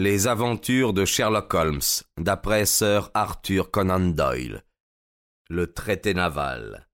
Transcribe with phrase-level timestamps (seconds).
[0.00, 1.80] Les aventures de Sherlock Holmes,
[2.20, 4.62] d'après Sir Arthur Conan Doyle.
[5.50, 6.86] Le traité naval.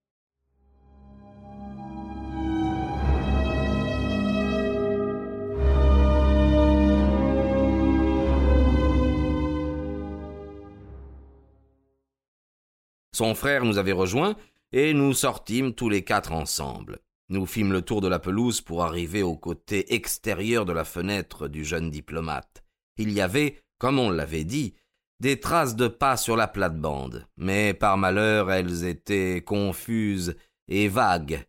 [13.11, 14.37] Son frère nous avait rejoints
[14.71, 16.99] et nous sortîmes tous les quatre ensemble.
[17.27, 21.49] Nous fîmes le tour de la pelouse pour arriver au côté extérieur de la fenêtre
[21.49, 22.62] du jeune diplomate.
[22.97, 24.73] Il y avait, comme on l'avait dit,
[25.19, 30.35] des traces de pas sur la plate-bande, mais par malheur elles étaient confuses
[30.67, 31.45] et vagues.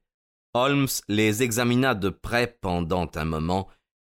[0.54, 3.68] Holmes les examina de près pendant un moment,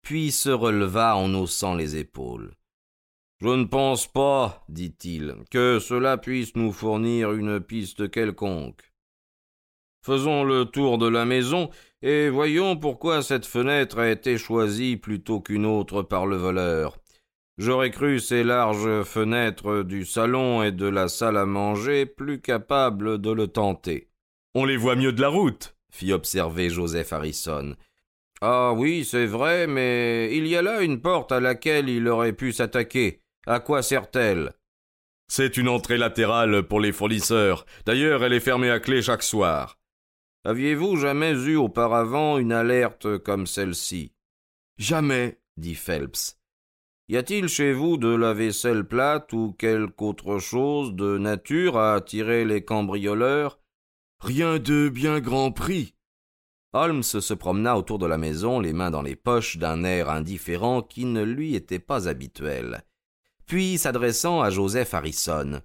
[0.04, 2.54] puis se releva en haussant les épaules.
[3.40, 8.92] Je ne pense pas, dit-il, que cela puisse nous fournir une piste quelconque.
[10.04, 11.70] Faisons le tour de la maison
[12.02, 16.98] et voyons pourquoi cette fenêtre a été choisie plutôt qu'une autre par le voleur.
[17.58, 23.20] J'aurais cru ces larges fenêtres du salon et de la salle à manger plus capables
[23.20, 24.10] de le tenter.
[24.54, 27.76] On les voit mieux de la route, fit observer Joseph Harrison.
[28.42, 32.34] Ah oui, c'est vrai, mais il y a là une porte à laquelle il aurait
[32.34, 33.22] pu s'attaquer.
[33.48, 34.54] À quoi sert-elle?
[35.28, 37.66] C'est une entrée latérale pour les fournisseurs.
[37.86, 39.80] D'ailleurs, elle est fermée à clé chaque soir.
[40.46, 44.14] Aviez-vous jamais eu auparavant une alerte comme celle-ci?
[44.78, 46.38] Jamais, dit Phelps.
[47.10, 51.96] Y a-t-il chez vous de la vaisselle plate ou quelque autre chose de nature à
[51.96, 53.60] attirer les cambrioleurs?
[54.20, 55.96] Rien de bien grand prix.
[56.74, 60.82] Holmes se promena autour de la maison, les mains dans les poches, d'un air indifférent
[60.82, 62.84] qui ne lui était pas habituel
[63.48, 65.62] puis s'adressant à Joseph Harrison.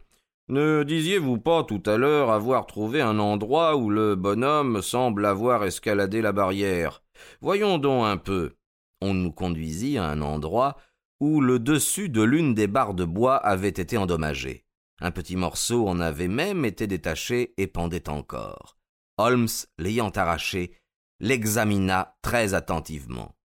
[0.48, 5.64] Ne disiez-vous pas tout à l'heure avoir trouvé un endroit où le bonhomme semble avoir
[5.64, 7.02] escaladé la barrière?
[7.40, 8.54] Voyons donc un peu.
[9.00, 10.76] On nous conduisit à un endroit
[11.22, 14.64] où le dessus de l'une des barres de bois avait été endommagé.
[15.00, 18.76] Un petit morceau en avait même été détaché et pendait encore.
[19.18, 19.46] Holmes,
[19.78, 20.74] l'ayant arraché,
[21.20, 23.36] l'examina très attentivement.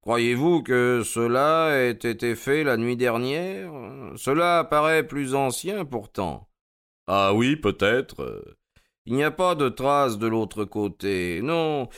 [0.00, 3.72] Croyez-vous que cela ait été fait la nuit dernière?
[4.16, 6.48] Cela paraît plus ancien pourtant.
[7.06, 8.58] Ah oui, peut-être.
[9.04, 11.40] Il n'y a pas de traces de l'autre côté.
[11.42, 11.88] Non.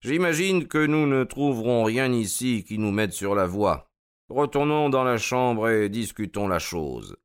[0.00, 3.90] J'imagine que nous ne trouverons rien ici qui nous mette sur la voie.
[4.28, 7.16] Retournons dans la chambre et discutons la chose.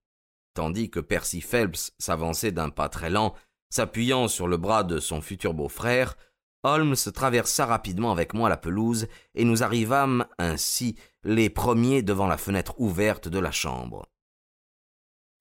[0.53, 3.33] Tandis que Percy Phelps s'avançait d'un pas très lent,
[3.69, 6.15] s'appuyant sur le bras de son futur beau-frère,
[6.63, 12.37] Holmes traversa rapidement avec moi la pelouse, et nous arrivâmes ainsi les premiers devant la
[12.37, 14.05] fenêtre ouverte de la chambre.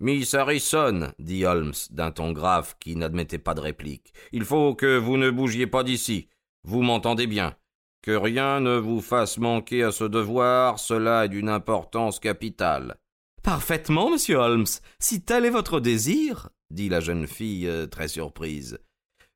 [0.02, 4.98] Miss Harrison, dit Holmes d'un ton grave qui n'admettait pas de réplique, il faut que
[4.98, 6.28] vous ne bougiez pas d'ici.
[6.64, 7.56] Vous m'entendez bien.
[8.02, 12.96] Que rien ne vous fasse manquer à ce devoir, cela est d'une importance capitale.
[13.42, 14.66] Parfaitement, monsieur Holmes,
[14.98, 18.78] si tel est votre désir, dit la jeune fille euh, très surprise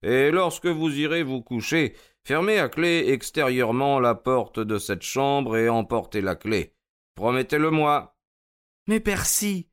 [0.03, 1.95] et lorsque vous irez vous coucher,
[2.25, 6.75] fermez à clé extérieurement la porte de cette chambre et emportez la clé.
[7.15, 8.17] Promettez-le-moi.
[8.87, 9.69] Mais Percy.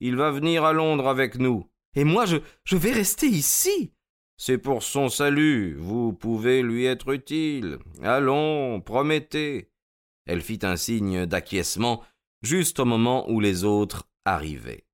[0.00, 1.66] Il va venir à Londres avec nous.
[1.94, 3.92] Et moi je, je vais rester ici.
[4.38, 5.76] C'est pour son salut.
[5.78, 7.78] Vous pouvez lui être utile.
[8.02, 9.70] Allons, promettez.
[10.26, 12.02] Elle fit un signe d'acquiescement
[12.42, 14.84] juste au moment où les autres arrivaient.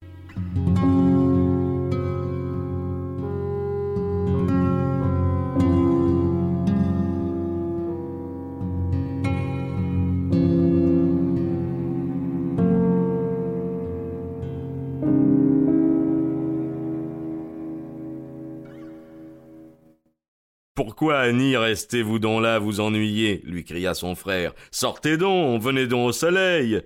[20.84, 24.52] Pourquoi, Annie, restez-vous donc là vous ennuyer lui cria son frère.
[24.72, 26.82] Sortez donc, venez donc au soleil.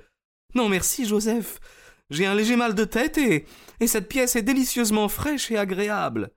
[0.54, 1.60] Non, merci, Joseph.
[2.10, 3.46] J'ai un léger mal de tête et,
[3.80, 6.28] et cette pièce est délicieusement fraîche et agréable.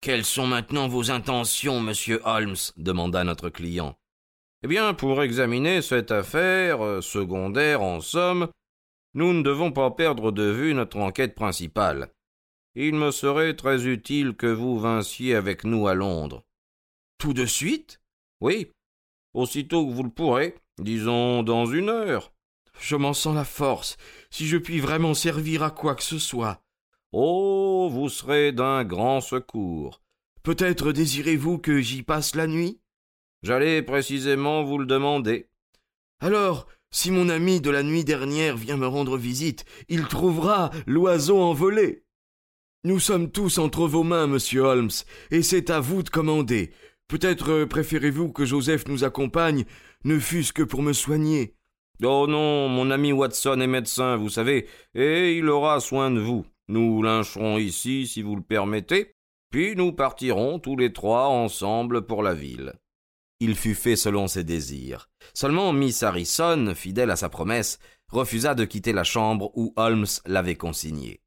[0.00, 2.56] Quelles sont maintenant vos intentions, monsieur Holmes?
[2.78, 3.98] demanda notre client.
[4.62, 8.48] Eh bien, pour examiner cette affaire, euh, secondaire en somme,
[9.12, 12.08] nous ne devons pas perdre de vue notre enquête principale.
[12.74, 16.42] Il me serait très utile que vous vinssiez avec nous à Londres.
[17.32, 18.00] De suite?
[18.40, 18.70] Oui.
[19.32, 22.32] Aussitôt que vous le pourrez, disons dans une heure.
[22.80, 23.96] Je m'en sens la force,
[24.30, 26.60] si je puis vraiment servir à quoi que ce soit.
[27.12, 27.54] Oh.
[27.90, 30.00] Vous serez d'un grand secours.
[30.42, 32.80] Peut-être désirez-vous que j'y passe la nuit?
[33.42, 35.48] J'allais précisément vous le demander.
[36.20, 41.38] Alors, si mon ami de la nuit dernière vient me rendre visite, il trouvera l'oiseau
[41.38, 42.04] envolé.
[42.84, 44.90] Nous sommes tous entre vos mains, monsieur Holmes,
[45.30, 46.72] et c'est à vous de commander.
[47.08, 49.64] Peut-être préférez-vous que Joseph nous accompagne,
[50.04, 51.54] ne fût-ce que pour me soigner.
[52.02, 56.44] Oh non, mon ami Watson est médecin, vous savez, et il aura soin de vous.
[56.68, 59.12] Nous lyncherons ici, si vous le permettez,
[59.50, 62.72] puis nous partirons tous les trois ensemble pour la ville.
[63.40, 65.08] Il fut fait selon ses désirs.
[65.34, 67.78] Seulement Miss Harrison, fidèle à sa promesse,
[68.08, 71.20] refusa de quitter la chambre où Holmes l'avait consignée.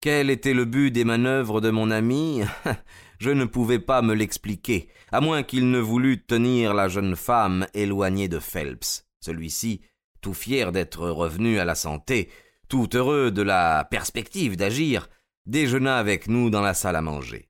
[0.00, 2.42] Quel était le but des manœuvres de mon ami?
[3.18, 7.66] Je ne pouvais pas me l'expliquer, à moins qu'il ne voulût tenir la jeune femme
[7.74, 9.06] éloignée de Phelps.
[9.20, 9.80] Celui-ci,
[10.20, 12.28] tout fier d'être revenu à la santé,
[12.68, 15.08] tout heureux de la perspective d'agir,
[15.46, 17.48] déjeuna avec nous dans la salle à manger.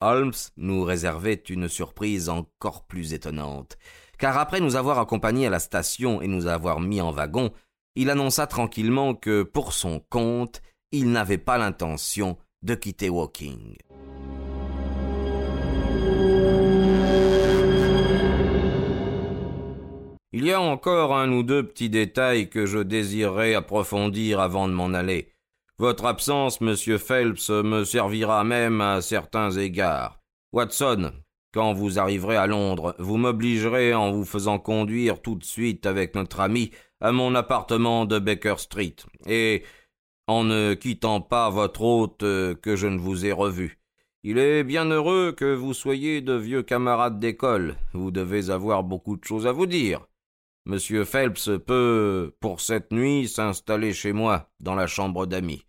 [0.00, 3.76] Holmes nous réservait une surprise encore plus étonnante,
[4.18, 7.52] car après nous avoir accompagnés à la station et nous avoir mis en wagon,
[7.96, 10.62] il annonça tranquillement que, pour son compte,
[10.92, 13.76] il n'avait pas l'intention de quitter Woking.
[20.32, 24.72] Il y a encore un ou deux petits détails que je désirerais approfondir avant de
[24.72, 25.32] m'en aller.
[25.76, 30.20] Votre absence, monsieur Phelps, me servira même à certains égards.
[30.52, 31.10] Watson,
[31.52, 36.14] quand vous arriverez à Londres, vous m'obligerez en vous faisant conduire tout de suite avec
[36.14, 39.64] notre ami à mon appartement de Baker Street, et
[40.28, 43.80] en ne quittant pas votre hôte euh, que je ne vous ai revu.
[44.22, 47.74] Il est bien heureux que vous soyez de vieux camarades d'école.
[47.94, 50.06] Vous devez avoir beaucoup de choses à vous dire.
[50.70, 55.64] Monsieur Phelps peut, pour cette nuit, s'installer chez moi, dans la chambre d'amis.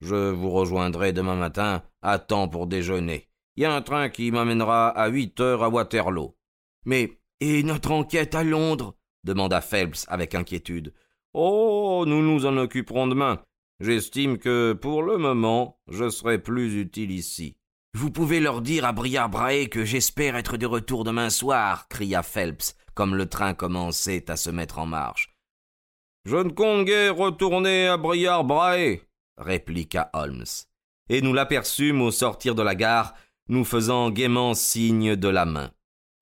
[0.00, 3.26] Je vous rejoindrai demain matin, à temps pour déjeuner.
[3.56, 6.36] Il y a un train qui m'amènera à huit heures à Waterloo.
[6.84, 8.94] Mais, et notre enquête à Londres?
[9.24, 10.94] demanda Phelps avec inquiétude.
[11.32, 12.04] Oh.
[12.06, 13.42] Nous nous en occuperons demain.
[13.80, 17.56] J'estime que, pour le moment, je serai plus utile ici.
[17.92, 22.22] Vous pouvez leur dire à Briard Brahe que j'espère être de retour demain soir, cria
[22.22, 25.36] Phelps, comme le train commençait à se mettre en marche.
[26.24, 29.00] Je ne compte guère retourner à Briard Brahe,
[29.36, 30.44] répliqua Holmes.
[31.08, 33.14] Et nous l'aperçûmes au sortir de la gare,
[33.48, 35.70] nous faisant gaiement signe de la main.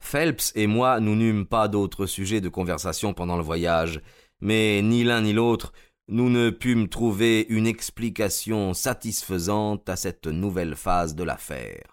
[0.00, 4.00] Phelps et moi nous n'eûmes pas d'autre sujet de conversation pendant le voyage,
[4.40, 5.72] mais ni l'un ni l'autre
[6.08, 11.91] nous ne pûmes trouver une explication satisfaisante à cette nouvelle phase de l'affaire.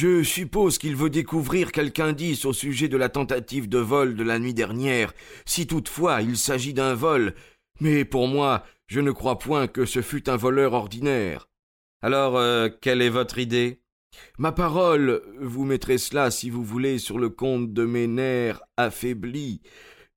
[0.00, 4.22] Je suppose qu'il veut découvrir quelque indice au sujet de la tentative de vol de
[4.22, 5.12] la nuit dernière,
[5.44, 7.34] si toutefois il s'agit d'un vol,
[7.80, 11.48] mais pour moi, je ne crois point que ce fût un voleur ordinaire.
[12.00, 13.82] Alors, euh, quelle est votre idée?
[14.38, 19.62] Ma parole, vous mettrez cela, si vous voulez, sur le compte de mes nerfs affaiblis.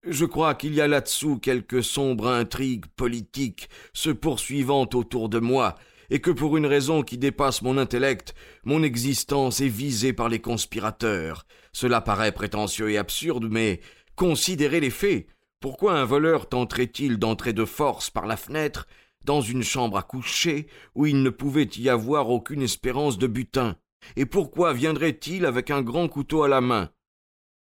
[0.03, 5.73] Je crois qu'il y a là-dessous quelque sombre intrigue politique se poursuivant autour de moi,
[6.11, 8.35] et que pour une raison qui dépasse mon intellect,
[8.65, 11.47] mon existence est visée par les conspirateurs.
[11.71, 13.79] Cela paraît prétentieux et absurde, mais
[14.15, 15.25] considérez les faits.
[15.61, 18.87] Pourquoi un voleur tenterait-il d'entrer de force par la fenêtre
[19.23, 23.77] dans une chambre à coucher où il ne pouvait y avoir aucune espérance de butin?
[24.17, 26.89] Et pourquoi viendrait-il avec un grand couteau à la main?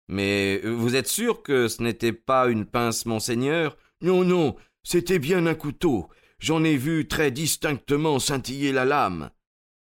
[0.10, 3.78] Mais vous êtes sûr que ce n'était pas une pince, monseigneur?
[4.02, 6.10] Non, non, c'était bien un couteau,
[6.44, 9.30] J'en ai vu très distinctement scintiller la lame.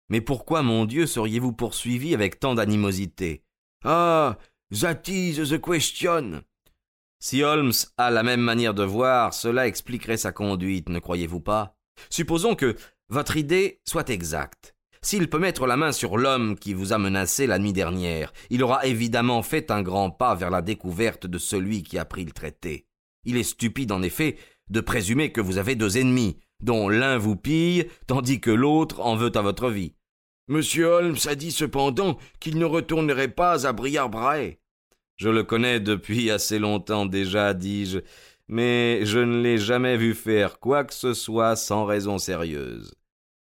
[0.10, 3.44] Mais pourquoi, mon Dieu, seriez-vous poursuivi avec tant d'animosité?
[3.86, 4.40] Ah,
[4.72, 6.42] that is the question.
[7.20, 11.78] Si Holmes a la même manière de voir, cela expliquerait sa conduite, ne croyez-vous pas?
[12.10, 12.76] Supposons que
[13.10, 14.76] votre idée soit exacte.
[15.04, 18.64] S'il peut mettre la main sur l'homme qui vous a menacé la nuit dernière, il
[18.64, 22.32] aura évidemment fait un grand pas vers la découverte de celui qui a pris le
[22.32, 22.88] traité.
[23.26, 24.38] Il est stupide, en effet,
[24.72, 29.16] de présumer que vous avez deux ennemis, dont l'un vous pille, tandis que l'autre en
[29.16, 29.94] veut à votre vie.
[30.48, 34.56] Monsieur Holmes a dit cependant qu'il ne retournerait pas à Briard Brahe.
[35.18, 38.00] Je le connais depuis assez longtemps déjà, dis-je,
[38.48, 42.94] mais je ne l'ai jamais vu faire quoi que ce soit sans raison sérieuse.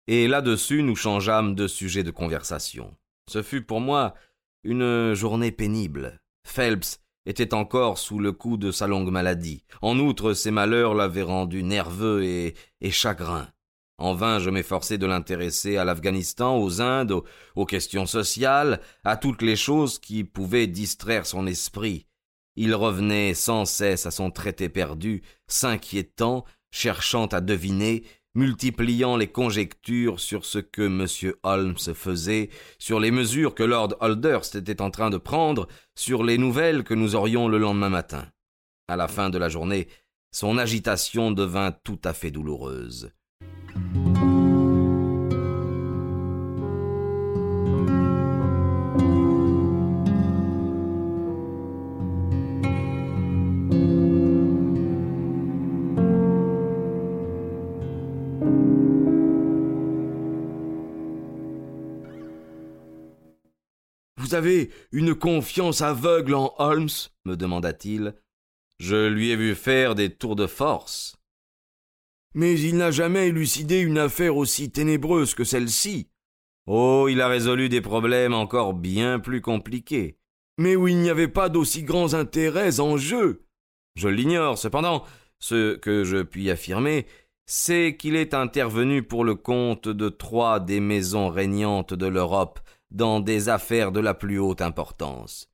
[0.08, 2.96] Et là-dessus nous changeâmes de sujet de conversation.
[3.30, 4.14] Ce fut pour moi
[4.64, 6.22] une journée pénible.
[6.46, 9.64] Phelps était encore sous le coup de sa longue maladie.
[9.82, 13.48] En outre, ses malheurs l'avaient rendu nerveux et, et chagrin.
[13.98, 17.22] En vain je m'efforçais de l'intéresser à l'Afghanistan, aux Indes,
[17.56, 22.08] aux, questions sociales, à toutes les choses qui pouvaient distraire son esprit.
[22.56, 28.04] Il revenait sans cesse à son traité perdu, s'inquiétant, cherchant à deviner,
[28.36, 31.34] multipliant les conjectures sur ce que M.
[31.44, 32.50] Holmes faisait,
[32.80, 36.94] sur les mesures que Lord Holdhurst était en train de prendre, sur les nouvelles que
[36.94, 38.28] nous aurions le lendemain matin.
[38.88, 39.88] À la fin de la journée,
[40.32, 43.12] son agitation devint tout à fait douloureuse.
[64.34, 66.90] Vous avez une confiance aveugle en Holmes
[67.26, 68.16] me demanda-t-il.
[68.80, 71.18] Je lui ai vu faire des tours de force.
[72.34, 76.10] Mais il n'a jamais élucidé une affaire aussi ténébreuse que celle-ci.
[76.66, 80.18] Oh, il a résolu des problèmes encore bien plus compliqués.
[80.58, 83.46] Mais où il n'y avait pas d'aussi grands intérêts en jeu.
[83.94, 85.04] Je l'ignore, cependant.
[85.38, 87.06] Ce que je puis affirmer,
[87.46, 92.60] c'est qu'il est intervenu pour le compte de trois des maisons régnantes de l'Europe
[92.94, 95.50] dans des affaires de la plus haute importance.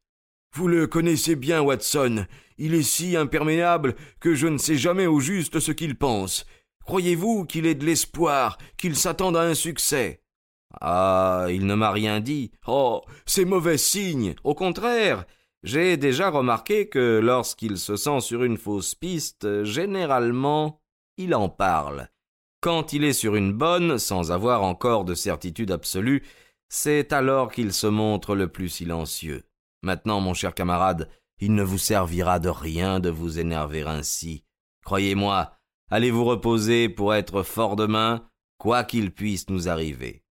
[0.55, 2.25] Vous le connaissez bien, Watson.
[2.57, 6.45] Il est si imperméable que je ne sais jamais au juste ce qu'il pense.
[6.85, 10.23] Croyez-vous qu'il ait de l'espoir, qu'il s'attende à un succès?
[10.81, 12.51] Ah, il ne m'a rien dit.
[12.67, 14.35] Oh, c'est mauvais signe.
[14.43, 15.25] Au contraire,
[15.63, 20.81] j'ai déjà remarqué que lorsqu'il se sent sur une fausse piste, généralement,
[21.17, 22.09] il en parle.
[22.61, 26.23] Quand il est sur une bonne, sans avoir encore de certitude absolue,
[26.69, 29.43] c'est alors qu'il se montre le plus silencieux.
[29.81, 31.09] Maintenant, mon cher camarade,
[31.39, 34.43] il ne vous servira de rien de vous énerver ainsi.
[34.85, 35.53] Croyez-moi,
[35.89, 40.23] allez vous reposer pour être fort demain, quoi qu'il puisse nous arriver.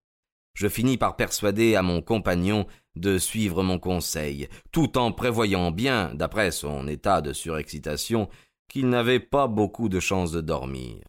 [0.53, 6.13] Je finis par persuader à mon compagnon de suivre mon conseil, tout en prévoyant bien,
[6.13, 8.29] d'après son état de surexcitation,
[8.67, 11.03] qu'il n'avait pas beaucoup de chances de dormir.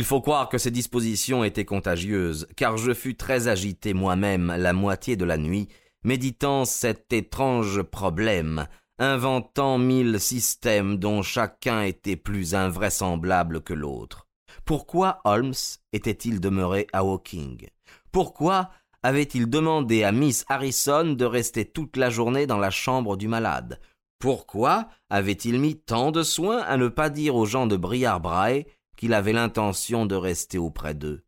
[0.00, 4.72] Il faut croire que ces dispositions étaient contagieuses, car je fus très agité moi-même la
[4.72, 5.68] moitié de la nuit,
[6.04, 8.66] méditant cet étrange problème,
[8.98, 14.26] inventant mille systèmes dont chacun était plus invraisemblable que l'autre.
[14.64, 15.52] Pourquoi Holmes
[15.92, 17.68] était-il demeuré à Woking?
[18.10, 18.70] Pourquoi
[19.02, 23.78] avait-il demandé à Miss Harrison de rester toute la journée dans la chambre du malade?
[24.18, 28.64] Pourquoi avait-il mis tant de soin à ne pas dire aux gens de Briarbrae
[29.00, 31.24] qu'il avait l'intention de rester auprès d'eux.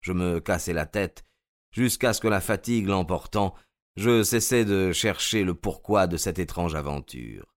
[0.00, 1.22] Je me cassai la tête,
[1.70, 3.54] jusqu'à ce que la fatigue l'emportant,
[3.94, 7.54] je cessai de chercher le pourquoi de cette étrange aventure.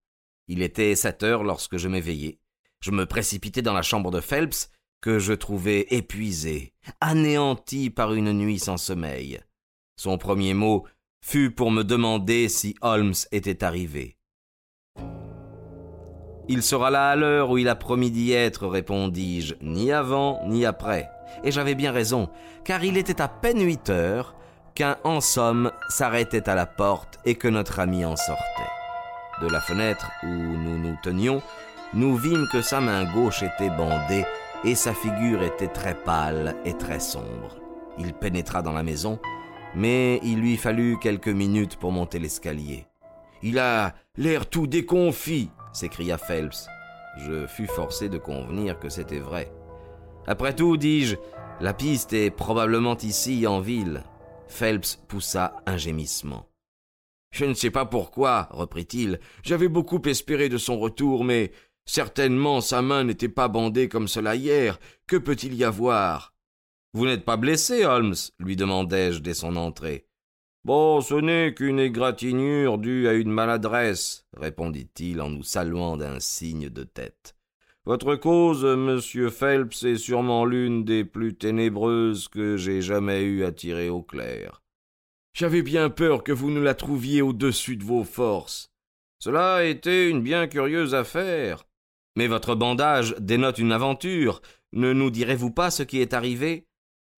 [0.47, 2.39] Il était sept heures lorsque je m'éveillai.
[2.81, 4.69] Je me précipitai dans la chambre de Phelps,
[5.01, 9.41] que je trouvai épuisé, anéanti par une nuit sans sommeil.
[9.95, 10.85] Son premier mot
[11.25, 14.16] fut pour me demander si Holmes était arrivé.
[16.49, 20.65] Il sera là à l'heure où il a promis d'y être, répondis-je, ni avant ni
[20.65, 21.09] après.
[21.43, 22.29] Et j'avais bien raison,
[22.63, 24.33] car il était à peine huit heures
[24.73, 28.41] qu'un en somme s'arrêtait à la porte et que notre ami en sortait.
[29.41, 31.41] De la fenêtre où nous nous tenions,
[31.93, 34.25] nous vîmes que sa main gauche était bandée
[34.63, 37.57] et sa figure était très pâle et très sombre.
[37.99, 39.19] Il pénétra dans la maison,
[39.75, 42.85] mais il lui fallut quelques minutes pour monter l'escalier.
[43.43, 46.67] Il a l'air tout déconfit, s'écria Phelps.
[47.17, 49.51] Je fus forcé de convenir que c'était vrai.
[50.27, 51.15] Après tout, dis-je,
[51.61, 54.03] la piste est probablement ici, en ville.
[54.47, 56.47] Phelps poussa un gémissement.
[57.31, 59.19] Je ne sais pas pourquoi, reprit-il.
[59.43, 61.51] J'avais beaucoup espéré de son retour, mais
[61.85, 64.79] certainement sa main n'était pas bandée comme cela hier.
[65.07, 66.33] Que peut-il y avoir?
[66.93, 70.06] Vous n'êtes pas blessé, Holmes lui demandai-je dès son entrée.
[70.67, 76.67] Bon, ce n'est qu'une égratignure due à une maladresse, répondit-il en nous saluant d'un signe
[76.67, 77.37] de tête.
[77.85, 83.53] Votre cause, monsieur Phelps, est sûrement l'une des plus ténébreuses que j'ai jamais eu à
[83.53, 84.61] tirer au clair.
[85.33, 88.69] J'avais bien peur que vous ne la trouviez au-dessus de vos forces.
[89.19, 91.63] Cela a été une bien curieuse affaire.
[92.17, 94.41] Mais votre bandage dénote une aventure.
[94.73, 96.65] Ne nous direz-vous pas ce qui est arrivé?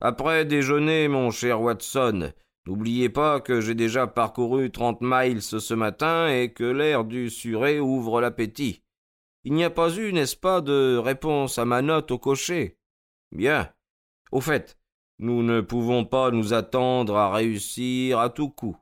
[0.02, 2.32] Après déjeuner, mon cher Watson,
[2.70, 7.80] N'oubliez pas que j'ai déjà parcouru trente miles ce matin et que l'air du Suré
[7.80, 8.84] ouvre l'appétit.
[9.44, 12.78] Il n'y a pas eu, n'est-ce pas, de réponse à ma note au cocher?
[13.32, 13.74] Bien.
[14.32, 14.78] Au fait,
[15.18, 18.78] nous ne pouvons pas nous attendre à réussir à tout coup.